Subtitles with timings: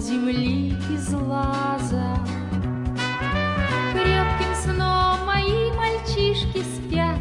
[0.00, 2.16] земли из лаза.
[3.92, 7.18] Крепким сном мои мальчишки спят.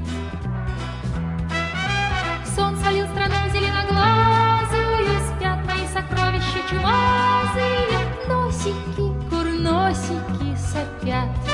[2.55, 7.99] Сон свалил страну зеленоглазую, спят мои сокровища чумазые,
[8.29, 11.48] носики, курносики сопят.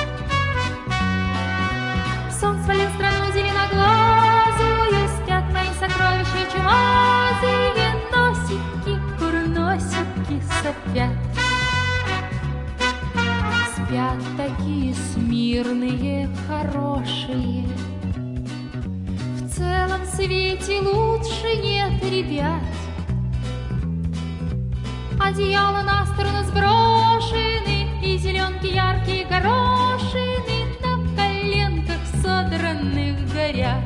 [10.66, 11.12] Сопят.
[13.74, 17.68] Спят такие смирные, хорошие,
[19.42, 22.62] В целом свете лучше нет ребят.
[25.20, 33.84] Одеяло на сторону сброшены, И зеленки яркие горошины На коленках содранных горят.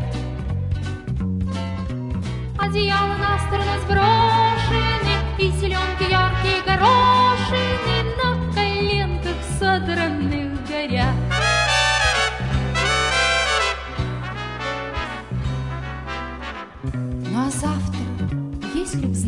[2.58, 5.79] Одеяло на сторону сброшены, И зеленки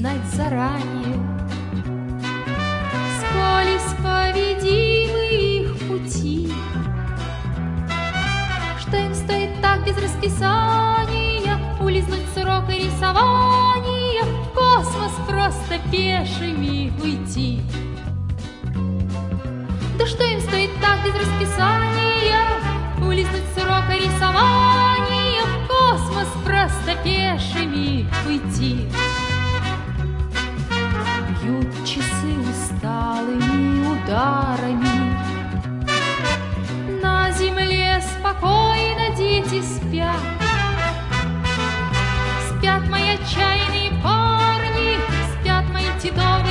[0.01, 1.19] знать заранее,
[3.19, 6.51] Сколь исповедимы их пути,
[8.79, 17.61] Что им стоит так без расписания Улизнуть с урока рисования В космос просто пешими уйти.
[19.99, 22.47] Да что им стоит так без расписания
[23.05, 28.89] Улизнуть с урока рисования В космос просто пешими уйти.
[34.21, 35.17] Ударами.
[37.01, 40.15] На земле спокойно дети спят.
[42.47, 44.99] Спят мои отчаянные парни,
[45.41, 46.50] Спят мои титовые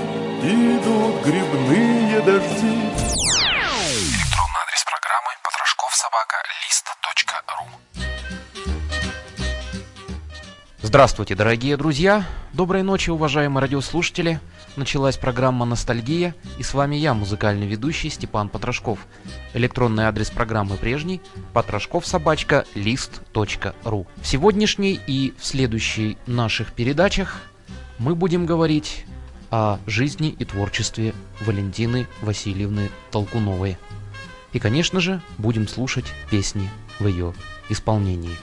[0.41, 2.89] идут грибные дожди.
[4.01, 7.65] Электронный адрес программы потрошковсобака.лист.ру
[10.81, 12.25] Здравствуйте, дорогие друзья!
[12.53, 14.39] Доброй ночи, уважаемые радиослушатели!
[14.75, 19.05] Началась программа «Ностальгия» и с вами я, музыкальный ведущий Степан Потрошков.
[19.53, 21.21] Электронный адрес программы прежний–
[21.53, 27.43] потрошковсобачка.лист.ру В сегодняшней и в следующей наших передачах
[27.99, 29.05] мы будем говорить
[29.51, 33.77] о жизни и творчестве Валентины Васильевны Толкуновой.
[34.53, 36.69] И, конечно же, будем слушать песни
[36.99, 37.33] в ее
[37.69, 38.35] исполнении.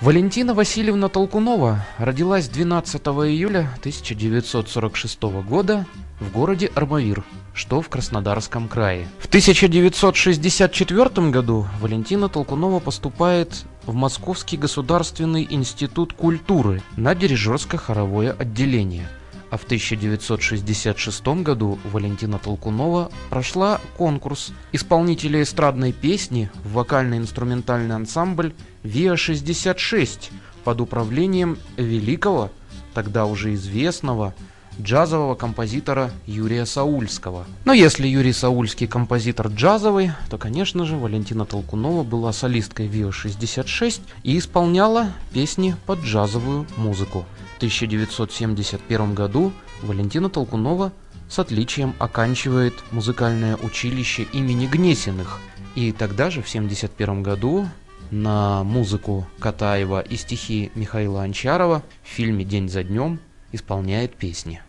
[0.00, 5.86] Валентина Васильевна Толкунова родилась 12 июля 1946 года
[6.20, 9.06] в городе Армавир, что в Краснодарском крае.
[9.18, 19.06] В 1964 году Валентина Толкунова поступает в Московский государственный институт культуры на дирижерско-хоровое отделение.
[19.50, 28.54] А в 1966 году Валентина Толкунова прошла конкурс исполнителя эстрадной песни в вокально-инструментальный ансамбль
[28.84, 30.30] ВИА-66
[30.62, 32.50] под управлением великого,
[32.94, 34.34] тогда уже известного,
[34.80, 37.44] джазового композитора Юрия Саульского.
[37.64, 44.38] Но если Юрий Саульский композитор джазовый, то, конечно же, Валентина Толкунова была солисткой ВИА-66 и
[44.38, 47.26] исполняла песни под джазовую музыку.
[47.60, 49.52] В 1971 году
[49.82, 50.92] Валентина Толкунова
[51.28, 55.38] с отличием оканчивает музыкальное училище имени Гнесиных
[55.74, 57.68] И тогда же, в 1971 году,
[58.10, 63.20] на музыку Катаева и стихи Михаила Анчарова в фильме «День за днем»
[63.52, 64.62] исполняет песни.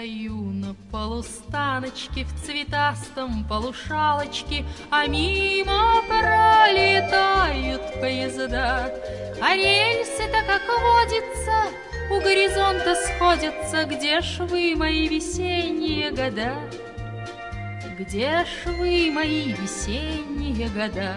[0.00, 8.94] Стою на полустаночке в цветастом полушалочке, А мимо пролетают поезда.
[9.42, 11.76] А рельсы-то, как водится,
[12.10, 16.54] у горизонта сходятся, Где ж вы, мои весенние года?
[17.98, 21.14] Где ж вы, мои весенние года?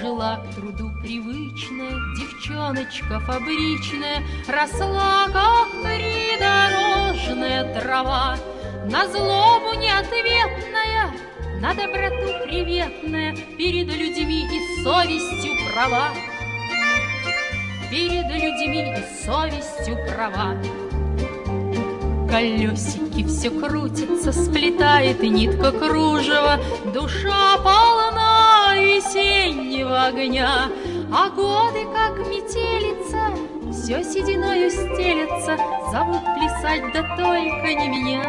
[0.00, 5.82] Жила к труду привычная девчоночка фабричная, Росла, как
[7.22, 8.36] придорожная трава,
[8.90, 11.12] На злобу неответная,
[11.60, 16.08] на доброту приветная, Перед людьми и совестью права.
[17.90, 20.56] Перед людьми и совестью права.
[22.28, 26.58] Колесики все крутятся, сплетает нитка кружева,
[26.92, 30.70] Душа полна весеннего огня,
[31.12, 33.51] А годы, как метелица,
[33.82, 35.56] все сединою стелятся,
[35.90, 38.22] Зовут плясать, да только не меня.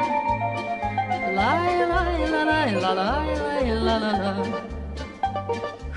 [1.36, 4.62] лай лай ла лай ла лай лай ла ла ла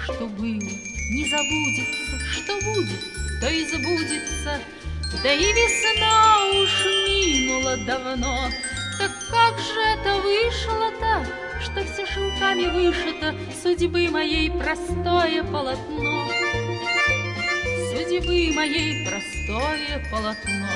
[0.04, 0.72] Что было,
[1.10, 3.00] не забудется, что будет,
[3.40, 4.60] то и забудется,
[5.22, 8.48] да и весна уж минула давно.
[8.98, 11.26] Так как же это вышло-то,
[11.62, 16.15] что все шелками вышито Судьбы моей простое полотно?
[18.16, 20.68] Судьбы моей простое полотно.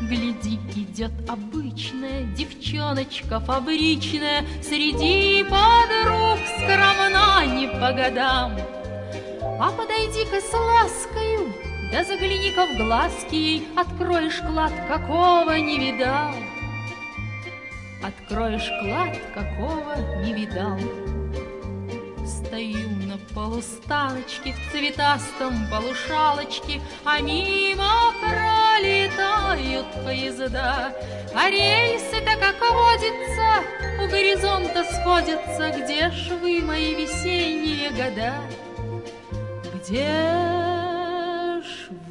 [0.00, 8.56] Гляди, идет обычная девчоночка фабричная, Среди подруг скромна не по годам.
[9.60, 11.52] А подойди-ка с ласкою,
[11.92, 16.32] да загляни-ка в глазки ей, Откроешь клад, какого не видал.
[18.02, 20.78] Откроешь клад, какого не видал.
[22.52, 30.94] Стою на полустаночке В цветастом полушалочке, А мимо пролетают поезда.
[31.34, 33.64] А рельсы-то, как водится,
[34.02, 38.34] У горизонта сходятся, Где ж вы, мои весенние года?
[39.74, 40.12] Где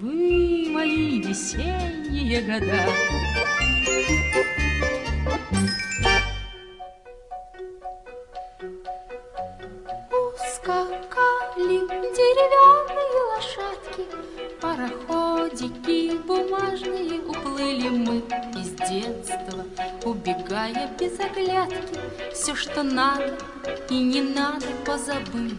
[0.02, 2.88] вы, мои весенние года.
[5.28, 6.21] Ускакали
[18.92, 19.66] детства,
[20.04, 22.00] Убегая без оглядки,
[22.34, 23.38] Все, что надо
[23.90, 25.58] и не надо, позабыли.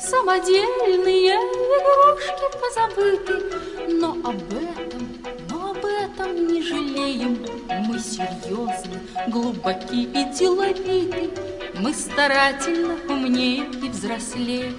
[0.00, 5.08] Самодельные игрушки позабыты, Но об этом,
[5.50, 7.44] но об этом не жалеем.
[7.88, 11.30] Мы серьезны, глубоки и деловиты,
[11.78, 14.78] Мы старательно умнеем и взрослеем.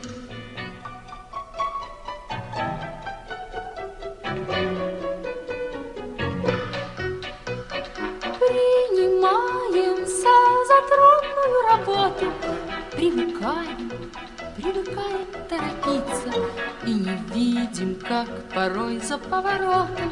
[13.03, 13.91] Привыкаем,
[14.55, 16.31] привыкаем торопиться
[16.87, 20.09] И не видим, как порой за поворотом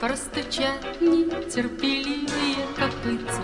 [0.00, 3.42] Простучат нетерпеливые копытца.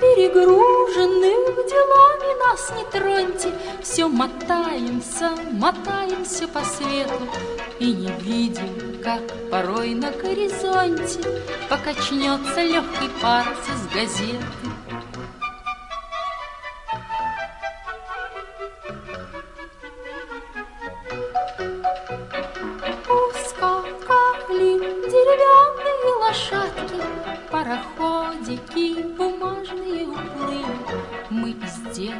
[0.00, 7.28] Перегруженных делами нас не троньте Все мотаемся, мотаемся по свету.
[7.78, 11.20] И не видим, как порой на горизонте
[11.68, 14.46] Покачнется легкий пар из газеты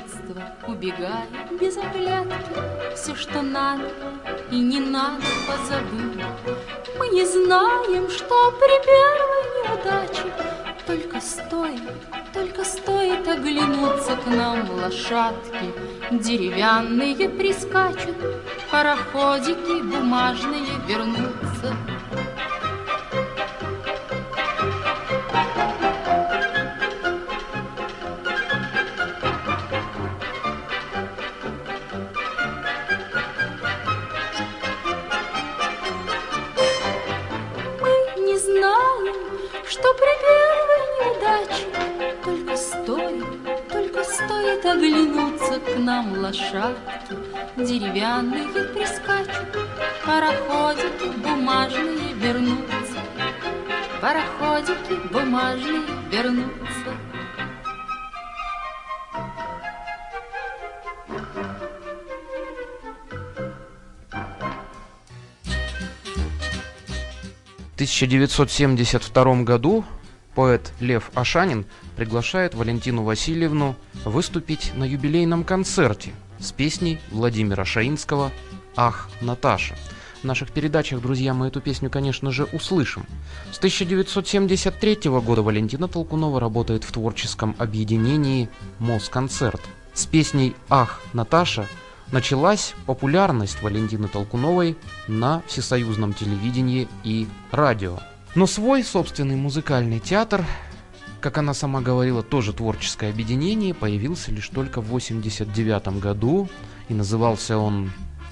[0.04, 3.90] из детства убегаем без оглядки, Все, что надо
[4.50, 6.24] и не надо, позабыли.
[6.98, 10.32] Мы не знаем, что при первой неудаче
[10.86, 11.82] Только стоит,
[12.32, 15.72] только стоит оглянуться к нам лошадки,
[16.10, 18.16] Деревянные прискачут,
[18.70, 21.76] пароходики бумажные вернутся.
[45.80, 47.16] Нам лошадки
[47.56, 49.58] Деревянные прискачут,
[50.04, 53.00] пароходики бумажные вернутся.
[54.00, 56.90] пароходики бумажные вернутся.
[67.70, 69.84] В 1972 году
[70.34, 78.30] поэт Лев Ашанин приглашает Валентину Васильевну выступить на юбилейном концерте с песней Владимира Шаинского
[78.76, 79.76] «Ах, Наташа».
[80.20, 83.06] В наших передачах, друзья, мы эту песню, конечно же, услышим.
[83.52, 89.62] С 1973 года Валентина Толкунова работает в творческом объединении «Москонцерт».
[89.94, 91.66] С песней «Ах, Наташа»
[92.12, 94.76] началась популярность Валентины Толкуновой
[95.08, 97.98] на всесоюзном телевидении и радио.
[98.36, 100.44] Но свой собственный музыкальный театр,
[101.20, 106.48] как она сама говорила, тоже творческое объединение, появился лишь только в 1989 году,
[106.88, 107.90] и назывался он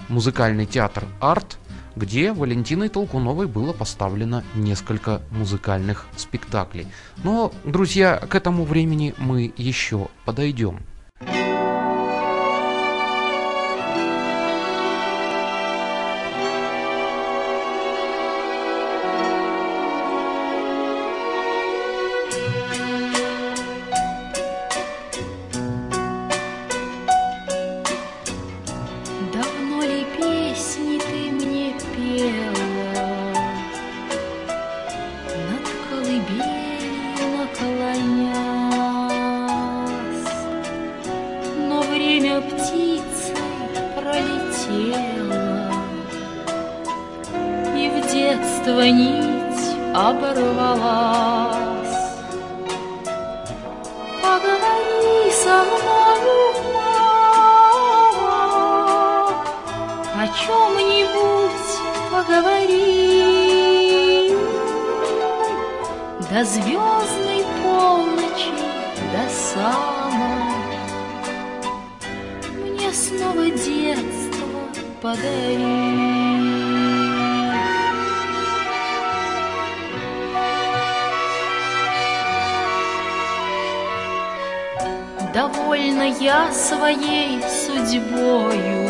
[0.08, 1.58] «Музыкальный театр «Арт»,
[1.96, 6.86] где Валентиной Толкуновой было поставлено несколько музыкальных спектаклей.
[7.24, 10.78] Но, друзья, к этому времени мы еще подойдем.
[75.00, 75.98] Подари.
[85.34, 88.88] Довольна я своей судьбою,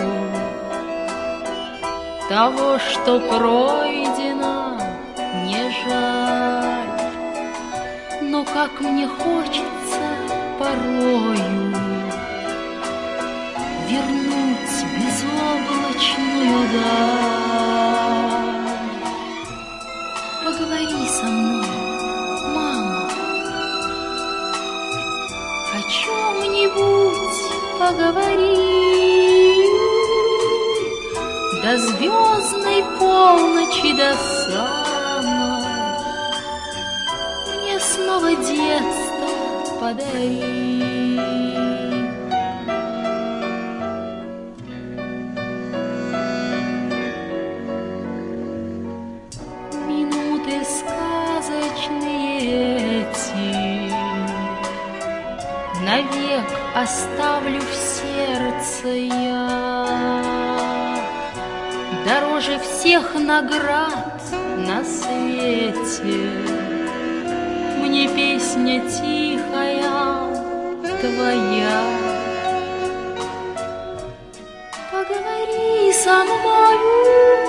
[2.28, 4.78] Того, что пройдено,
[5.46, 6.88] не жаль.
[8.22, 10.00] Но как мне хочется
[10.58, 11.57] порою
[16.38, 18.18] безоблачную даль.
[20.44, 21.66] Поговори со мной,
[22.54, 23.10] мама,
[25.74, 27.38] о чем-нибудь
[27.78, 28.78] поговори.
[31.62, 34.14] До звездной полночи, до
[34.44, 35.64] самой
[37.62, 39.28] Мне снова детство
[39.80, 41.67] подари.
[55.98, 59.88] Навек оставлю в сердце я.
[62.06, 64.22] Дороже всех наград
[64.58, 66.30] на свете.
[67.80, 69.82] Мне песня тихая
[71.00, 71.82] твоя.
[74.92, 77.47] Поговори со мною,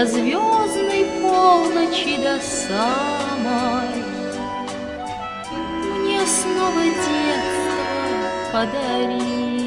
[0.00, 4.02] До звездной полночи, до самой
[5.98, 9.59] Мне снова детство подари.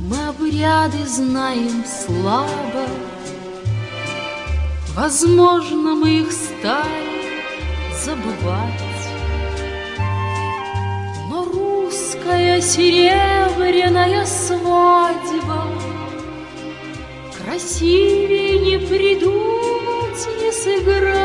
[0.00, 2.86] Мы обряды знаем слабо,
[4.94, 7.44] Возможно, мы их стали
[8.04, 8.82] забывать.
[11.28, 15.66] Но русская серебряная свадьба
[17.38, 21.20] Красивее не придумать, не сыграть.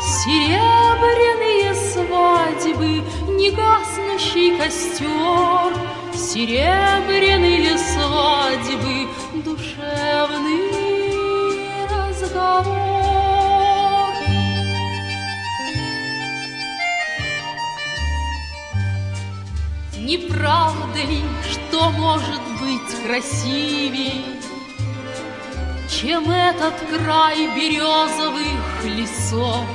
[0.00, 3.02] Серебряные свадьбы,
[3.38, 5.91] не гаснущий костер,
[6.22, 9.08] Серебряные свадьбы,
[9.42, 10.70] душевный
[11.90, 12.72] разговор.
[19.98, 24.24] Не правда ли, что может быть красивей,
[25.90, 29.66] Чем этот край березовых лесов?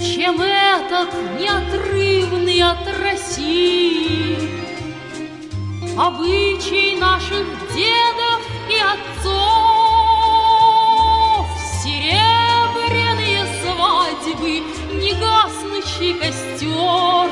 [0.00, 3.67] Чем этот неотрывный от России
[6.58, 9.36] Обычай наших дедов и отцов.
[11.84, 14.54] Серебряные свадьбы,
[14.92, 17.30] негаснущий костер.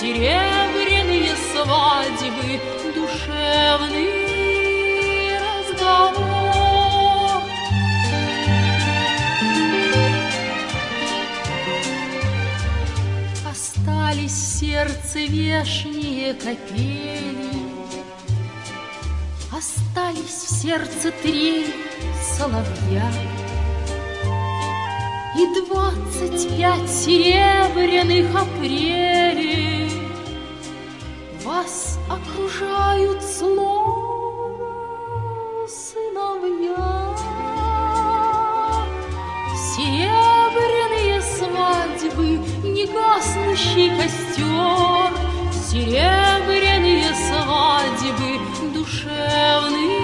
[0.00, 2.52] Серебряные свадьбы,
[2.94, 4.08] душевный
[5.68, 7.42] разговор.
[13.46, 17.03] Остались сердце вешние капели
[20.24, 21.74] Остались в сердце трель
[22.22, 23.10] соловья.
[25.36, 29.90] И двадцать пять серебряных апрелей
[31.42, 34.66] Вас окружают словно
[35.68, 37.16] сыновья.
[39.74, 45.12] Серебряные свадьбы, негаснущий костер
[45.52, 48.38] Серебряные свадьбы,
[48.72, 50.03] душевный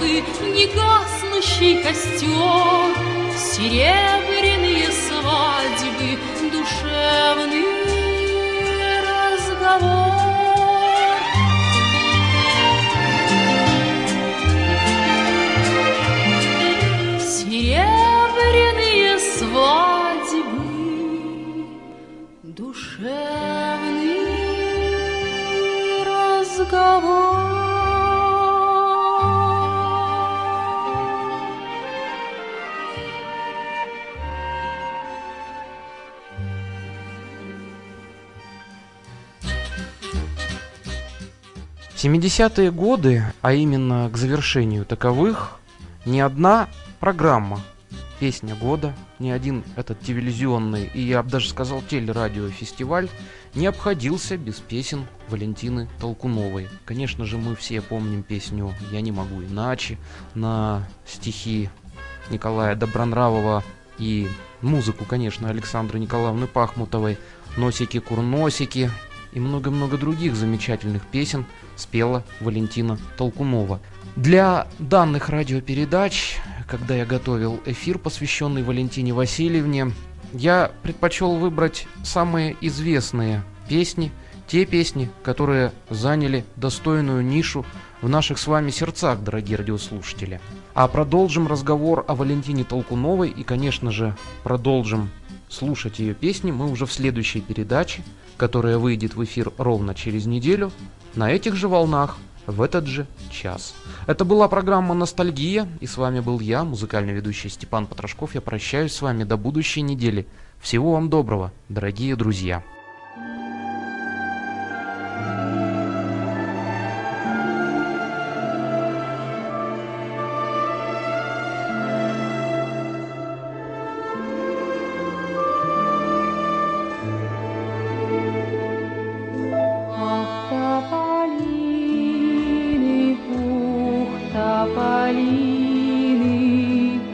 [0.00, 0.24] свадьбы,
[0.56, 2.96] негаснущий костер,
[3.36, 6.18] Серебряные свадьбы,
[6.50, 7.64] душевный
[9.04, 10.19] разговор.
[42.02, 45.58] 70-е годы, а именно к завершению таковых,
[46.06, 47.60] ни одна программа
[48.18, 53.10] «Песня года», ни один этот телевизионный и, я бы даже сказал, телерадиофестиваль
[53.52, 56.68] не обходился без песен Валентины Толкуновой.
[56.86, 59.98] Конечно же, мы все помним песню «Я не могу иначе»
[60.34, 61.68] на стихи
[62.30, 63.62] Николая Добронравова
[63.98, 64.26] и
[64.62, 67.18] музыку, конечно, Александры Николаевны Пахмутовой,
[67.58, 68.90] «Носики-курносики»
[69.32, 71.44] и много-много других замечательных песен
[71.80, 73.80] спела Валентина Толкунова.
[74.16, 76.36] Для данных радиопередач,
[76.68, 79.92] когда я готовил эфир, посвященный Валентине Васильевне,
[80.32, 84.12] я предпочел выбрать самые известные песни,
[84.46, 87.64] те песни, которые заняли достойную нишу
[88.02, 90.40] в наших с вами сердцах, дорогие радиослушатели.
[90.74, 95.10] А продолжим разговор о Валентине Толкуновой и, конечно же, продолжим
[95.50, 98.02] слушать ее песни мы уже в следующей передаче,
[98.36, 100.72] которая выйдет в эфир ровно через неделю
[101.14, 103.74] на этих же волнах в этот же час.
[104.06, 108.34] Это была программа «Ностальгия», и с вами был я, музыкальный ведущий Степан Потрошков.
[108.34, 110.26] Я прощаюсь с вами до будущей недели.
[110.60, 112.62] Всего вам доброго, дорогие друзья.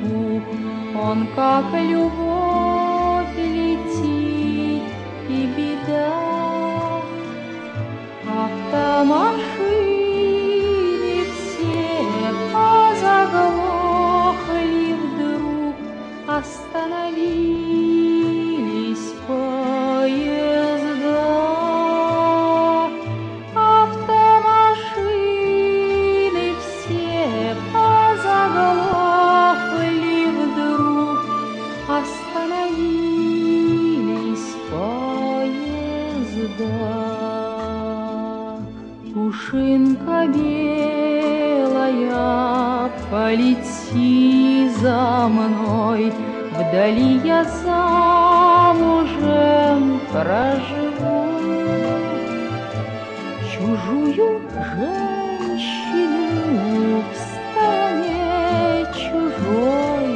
[0.01, 0.45] Пух,
[1.03, 2.26] Он как любовь
[43.11, 46.13] полети за мной,
[46.59, 49.01] Вдали я замужем
[50.11, 51.27] проживу.
[53.53, 54.41] Чужую
[54.75, 56.25] женщину
[57.03, 60.09] в стороне чужой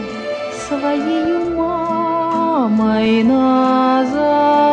[0.66, 4.69] Своею мамой назову.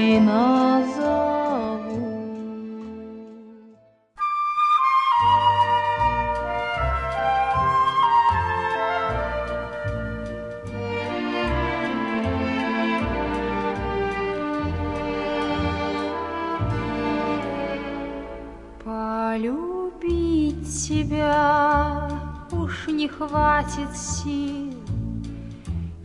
[0.00, 1.60] Мамой назову.
[18.84, 22.08] Полюбить тебя
[22.52, 24.74] уж не хватит сил,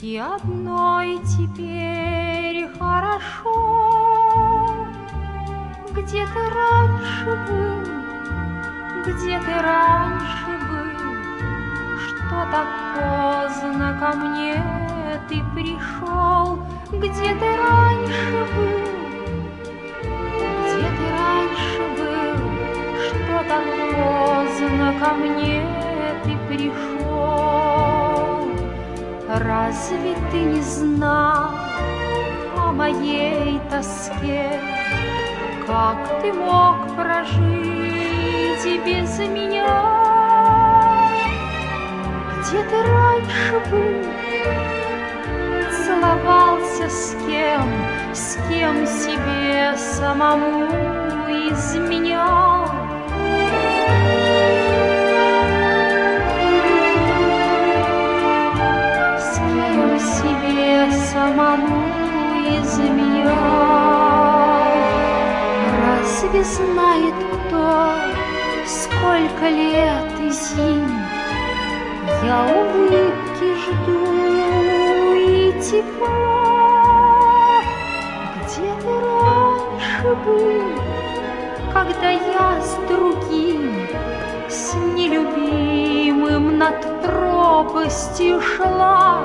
[0.02, 3.85] И одной теперь хорошо.
[6.16, 7.84] Где ты раньше был,
[9.04, 10.96] где ты раньше был,
[12.00, 14.56] Что так поздно ко мне?
[15.28, 18.86] Ты пришел, Где ты раньше был,
[20.64, 22.38] где ты раньше был,
[23.04, 25.60] что так поздно ко мне?
[26.24, 26.96] Ты пришел?
[29.28, 31.52] Разве ты не знал
[32.58, 34.75] о моей тоске?
[35.68, 41.10] Как ты мог прожить без меня?
[42.38, 44.06] Где ты раньше был?
[45.72, 47.64] Целовался с кем,
[48.14, 50.68] с кем себе самому
[51.50, 52.55] изменял?
[66.36, 67.14] Разве знает
[67.48, 67.94] кто,
[68.66, 71.00] сколько лет и зим
[72.26, 76.82] Я улыбки жду и тепла?
[78.36, 83.88] Где ты раньше был, когда я с другим,
[84.50, 89.24] с нелюбимым над пропастью шла?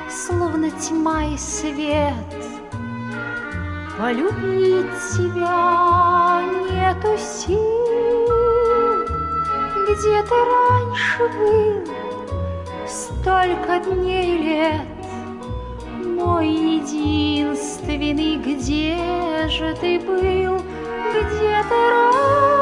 [0.09, 2.60] словно тьма и свет.
[4.01, 9.05] Полюбить тебя нету сил.
[9.85, 11.85] Где ты раньше был?
[12.87, 14.87] Столько дней лет.
[16.03, 20.57] Мой единственный, где же ты был?
[21.11, 22.60] Где ты раньше